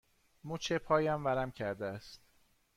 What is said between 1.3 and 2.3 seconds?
کرده است.